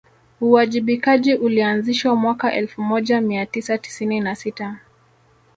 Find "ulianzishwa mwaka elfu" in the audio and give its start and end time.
1.35-2.81